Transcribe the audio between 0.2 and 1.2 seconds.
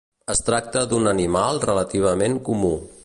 Es tracta d'un